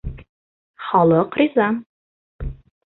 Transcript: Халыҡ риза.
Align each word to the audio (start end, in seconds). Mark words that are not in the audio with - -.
Халыҡ 0.87 1.39
риза. 1.43 1.71